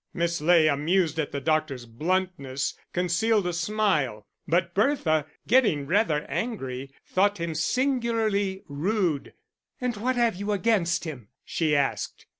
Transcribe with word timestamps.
Miss 0.15 0.41
Ley, 0.41 0.67
amused 0.67 1.19
at 1.19 1.31
the 1.31 1.39
doctor's 1.39 1.85
bluntness, 1.85 2.73
concealed 2.91 3.45
a 3.45 3.53
smile; 3.53 4.25
but 4.47 4.73
Bertha, 4.73 5.27
getting 5.47 5.85
rather 5.85 6.23
angry, 6.27 6.89
thought 7.05 7.37
him 7.37 7.53
singularly 7.53 8.63
rude. 8.67 9.33
"And 9.79 9.95
what 9.97 10.15
have 10.15 10.37
you 10.37 10.53
against 10.53 11.03
him?" 11.03 11.27
she 11.45 11.75
asked. 11.75 12.25